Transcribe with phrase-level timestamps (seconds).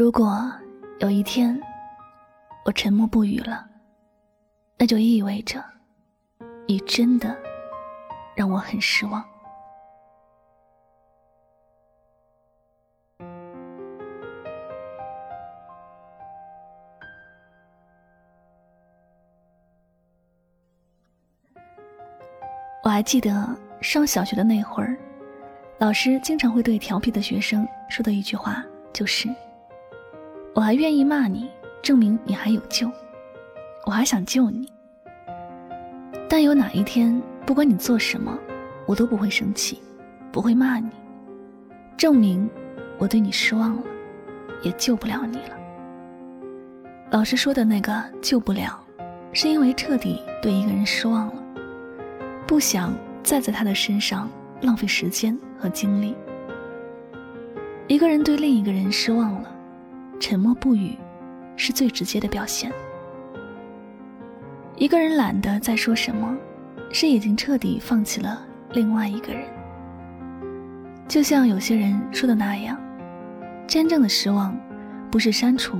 [0.00, 0.50] 如果
[1.00, 1.60] 有一天
[2.64, 3.68] 我沉默不语了，
[4.78, 5.62] 那就意味着
[6.66, 7.36] 你真的
[8.34, 9.22] 让我很失望。
[22.82, 24.96] 我还记得上小学的那会儿，
[25.78, 28.64] 老师经常会对调皮的学生说的一句话。
[28.94, 29.28] 就是，
[30.52, 31.48] 我还愿意骂你，
[31.80, 32.90] 证明你还有救，
[33.86, 34.68] 我还想救你。
[36.28, 38.36] 但有哪一天，不管你做什么，
[38.86, 39.80] 我都不会生气，
[40.32, 40.90] 不会骂你，
[41.96, 42.48] 证明
[42.98, 43.82] 我对你失望了，
[44.62, 45.56] 也救不了你了。
[47.10, 48.78] 老师说的那个救不了，
[49.32, 51.34] 是因为彻底对一个人失望了，
[52.46, 54.28] 不想再在他的身上
[54.60, 56.14] 浪费时间和精力。
[57.88, 59.52] 一个人对另一个人失望了，
[60.20, 60.96] 沉默不语，
[61.56, 62.70] 是最直接的表现。
[64.76, 66.36] 一个人懒得再说什么，
[66.92, 69.42] 是已经彻底放弃了另外一个人。
[71.08, 72.78] 就像有些人说的那样，
[73.66, 74.54] 真正的失望，
[75.10, 75.78] 不是删除，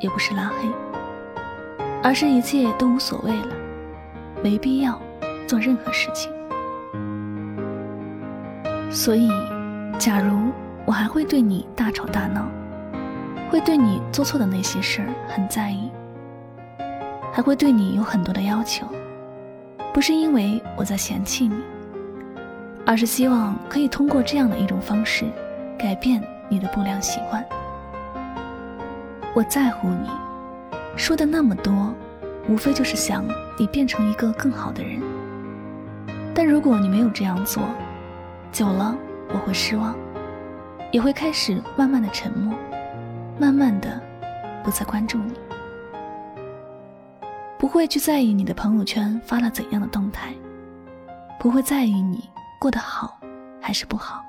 [0.00, 0.68] 也不是拉黑，
[2.02, 3.54] 而是一切都无所谓了，
[4.42, 5.00] 没必要
[5.46, 6.30] 做任何事情。
[8.90, 9.30] 所以，
[9.96, 10.50] 假如。
[10.86, 12.48] 我还会对你大吵大闹，
[13.50, 15.90] 会对你做错的那些事儿很在意，
[17.32, 18.86] 还会对你有很多的要求，
[19.94, 21.54] 不是因为我在嫌弃你，
[22.84, 25.24] 而是希望可以通过这样的一种方式
[25.78, 27.44] 改变你的不良习惯。
[29.32, 30.08] 我在乎你，
[30.96, 31.94] 说的那么多，
[32.48, 33.24] 无非就是想
[33.58, 35.00] 你变成一个更好的人。
[36.34, 37.62] 但如果你没有这样做，
[38.50, 38.96] 久了
[39.28, 39.94] 我会失望。
[40.92, 42.54] 也会开始慢慢的沉默，
[43.38, 44.00] 慢慢的
[44.64, 45.34] 不再关注你，
[47.58, 50.32] 不会去在意你的朋友圈发了怎样的动态，
[51.38, 53.20] 不会在意你过得好
[53.60, 54.24] 还是不好，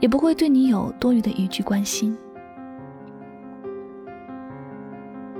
[0.00, 2.16] 也不会对你有多余的一句关心。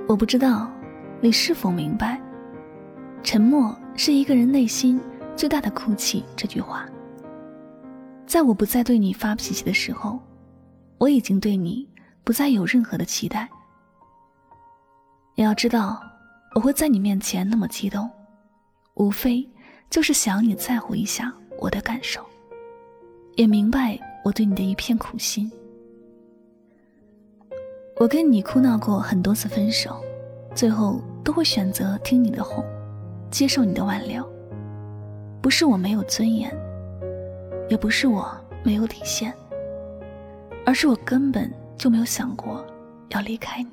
[0.07, 0.71] 我不知道
[1.19, 2.19] 你是否明白，
[3.21, 4.99] 沉默是一个人内心
[5.35, 6.23] 最大的哭泣。
[6.37, 6.85] 这句话。
[8.25, 10.19] 在我不再对你发脾气的时候，
[10.99, 11.88] 我已经对你
[12.23, 13.49] 不再有任何的期待。
[15.35, 16.01] 你要知道，
[16.55, 18.09] 我会在你面前那么激动，
[18.95, 19.47] 无非
[19.89, 22.25] 就是想你在乎一下我的感受，
[23.35, 25.51] 也明白我对你的一片苦心。
[27.99, 30.03] 我跟你哭闹过很多次分手，
[30.55, 32.63] 最后都会选择听你的哄，
[33.29, 34.27] 接受你的挽留。
[35.41, 36.49] 不是我没有尊严。
[37.69, 39.31] 也不是我没有底线，
[40.65, 42.63] 而是我根本就没有想过
[43.09, 43.71] 要离开你。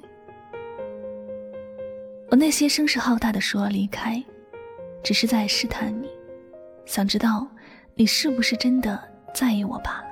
[2.31, 4.23] 我那些声势浩大的说离开，
[5.03, 6.09] 只是在试探你，
[6.87, 7.47] 想知道
[7.95, 8.99] 你是不是真的
[9.35, 10.07] 在意我罢了。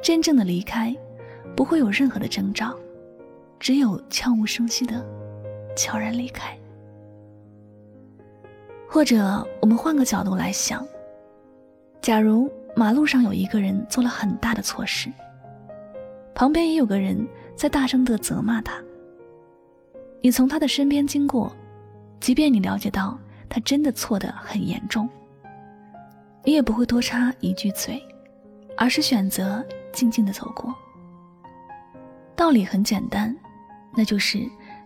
[0.00, 0.96] 真正的离开，
[1.56, 2.74] 不会有任何的征兆，
[3.58, 5.04] 只有悄无声息的
[5.76, 6.56] 悄然离开。
[8.88, 10.86] 或者，我们换个角度来想。
[12.00, 15.08] 假如马路上有一个人做了很大的错事，
[16.34, 18.82] 旁边也有个人在大声的责骂他。
[20.20, 21.54] 你从他的身边经过，
[22.20, 25.08] 即便你了解到他真的错得很严重，
[26.44, 28.02] 你也不会多插一句嘴，
[28.76, 30.74] 而是选择静静的走过。
[32.34, 33.36] 道理很简单，
[33.94, 34.38] 那就是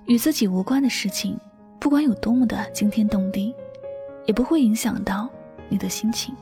[0.06, 1.38] 与自己无关的事情，
[1.78, 3.54] 不管有多么的惊天动地，
[4.26, 5.28] 也不会影响到
[5.68, 6.34] 你的心情。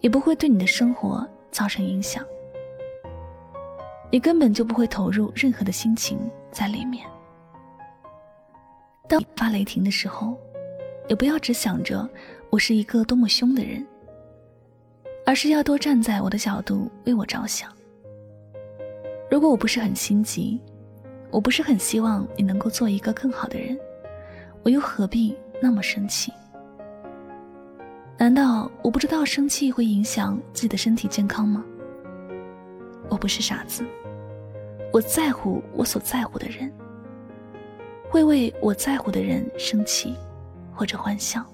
[0.00, 2.24] 也不会对你的生活造成影响，
[4.12, 6.18] 你根本就不会投入任何的心情
[6.50, 7.02] 在里面。
[9.08, 10.36] 当发雷霆的时候，
[11.08, 12.06] 也不要只想着
[12.50, 13.82] 我是一个多么凶的人，
[15.24, 17.72] 而是要多站在我的角度为我着想。
[19.30, 20.60] 如果我不是很心急，
[21.30, 23.78] 我不是很希望你能够做一个更好的人，
[24.62, 26.30] 我又何必那么生气？
[28.18, 31.64] 难道我不知道生气会影响自己的身体健康吗？
[33.12, 33.84] 我不是傻子，
[34.90, 36.72] 我在乎我所在乎的人，
[38.08, 40.16] 会为我在乎的人生气，
[40.74, 41.44] 或者欢笑。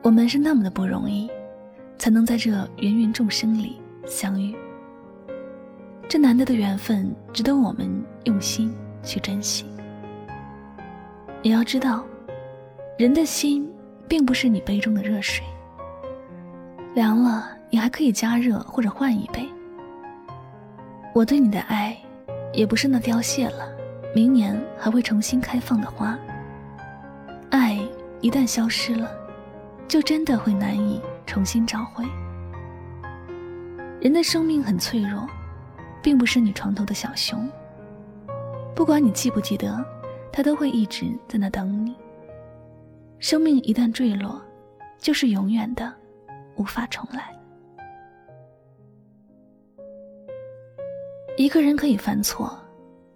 [0.00, 1.30] 我们是那么的不容易，
[1.98, 4.56] 才能在这芸芸众生里相遇。
[6.08, 7.86] 这难得的缘分，值得我们
[8.24, 9.66] 用心去珍惜。
[11.42, 12.02] 也要知道，
[12.96, 13.70] 人的心。
[14.08, 15.44] 并不是你杯中的热水，
[16.94, 19.48] 凉了你还可以加热或者换一杯。
[21.14, 21.96] 我对你的爱，
[22.52, 23.68] 也不是那凋谢了，
[24.14, 26.18] 明年还会重新开放的花。
[27.50, 27.78] 爱
[28.20, 29.10] 一旦消失了，
[29.88, 32.04] 就真的会难以重新找回。
[34.00, 35.26] 人的生命很脆弱，
[36.02, 37.48] 并不是你床头的小熊。
[38.74, 39.84] 不管你记不记得，
[40.30, 41.96] 他都会一直在那等你。
[43.18, 44.40] 生命一旦坠落，
[44.98, 45.92] 就是永远的，
[46.56, 47.35] 无法重来。
[51.36, 52.58] 一个人可以犯错，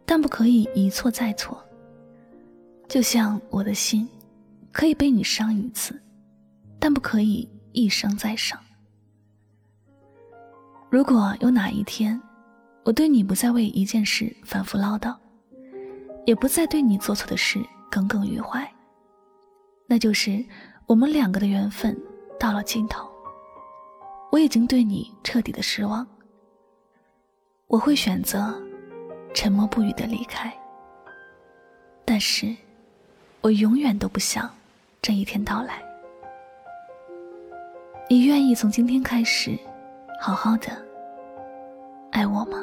[0.05, 1.62] 但不可以一错再错。
[2.87, 4.06] 就像我的心，
[4.72, 5.99] 可以被你伤一次，
[6.78, 8.58] 但不可以一伤再伤。
[10.90, 12.20] 如果有哪一天，
[12.84, 15.16] 我对你不再为一件事反复唠叨，
[16.26, 17.58] 也不再对你做错的事
[17.90, 18.70] 耿耿于怀，
[19.87, 20.44] 那就是
[20.87, 21.96] 我们两个的缘分
[22.38, 23.08] 到了尽头。
[24.31, 26.06] 我已经对你彻底的失望。
[27.70, 28.52] 我会选择
[29.32, 30.52] 沉默不语的离开，
[32.05, 32.52] 但是，
[33.40, 34.50] 我永远都不想
[35.00, 35.81] 这一天到来。
[38.08, 39.56] 你愿意从今天开始
[40.20, 40.67] 好好的
[42.11, 42.58] 爱我吗？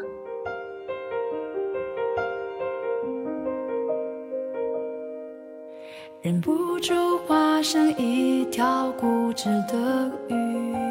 [6.22, 10.87] 忍不住化身一条固执的鱼。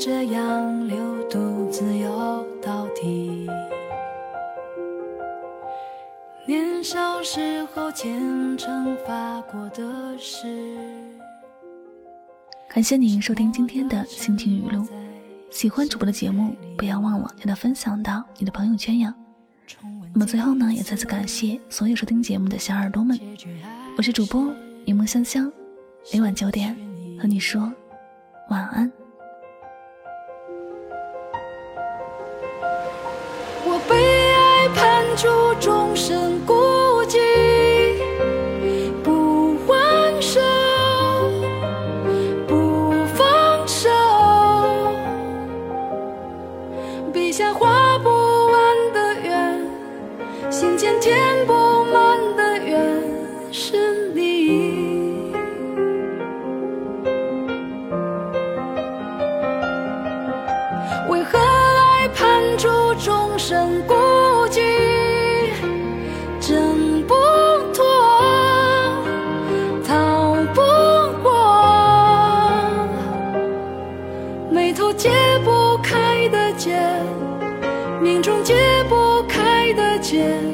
[0.00, 0.96] 这样流
[1.28, 3.48] 独自游到底。
[6.46, 10.46] 年少时候虔诚发过的誓。
[12.68, 14.86] 感谢您收听今天的心情语录，
[15.50, 19.12] 喜欢主播的节目，不要忘了将它分享到你的朋友圈呀。
[20.14, 23.18] 那么最后呢，也再次感谢所有收听节目的小耳朵们，
[23.96, 24.54] 我是主播
[24.84, 25.52] 柠檬香香，
[26.14, 26.72] 每晚九点
[27.20, 27.72] 和你说
[28.48, 28.90] 晚安。
[35.18, 35.26] 住
[35.58, 36.54] 终生孤
[37.08, 37.18] 寂
[39.02, 40.40] 不还手
[42.46, 43.90] 不放手。
[47.12, 49.66] 笔下画不完的圆
[50.52, 51.18] 心间填
[51.48, 51.67] 不
[80.10, 80.47] 见。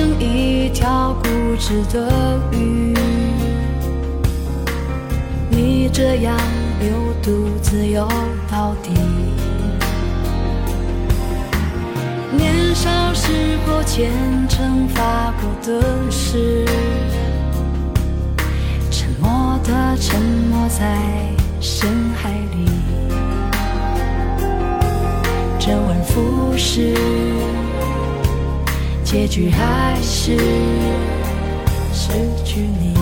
[0.00, 1.28] 成一条固
[1.58, 2.96] 执的鱼，
[5.50, 6.34] 你这样
[6.80, 6.90] 流
[7.22, 8.08] 独自游
[8.50, 8.92] 到底。
[12.34, 14.10] 年少时候虔
[14.48, 16.64] 诚发过的誓，
[18.90, 20.96] 沉默的沉没在
[21.60, 22.64] 深海里，
[25.58, 26.94] 周而复始。
[29.10, 30.38] 结局还是
[31.92, 32.12] 失
[32.44, 32.94] 去你。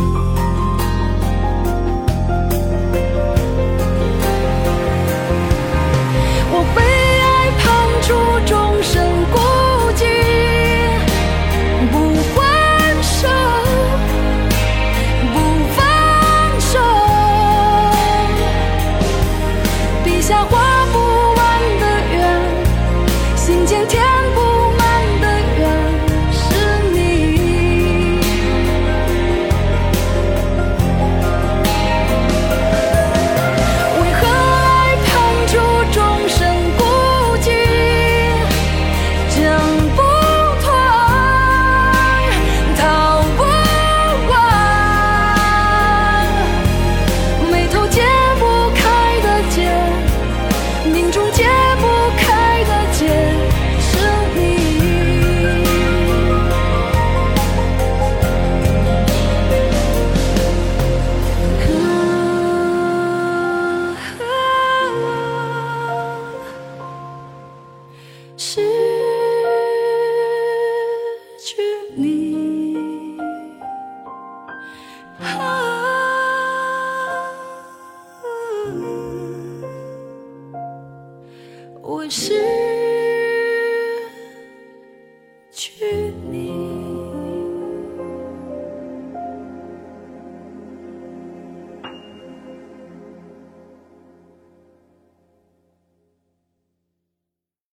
[82.11, 82.48] 是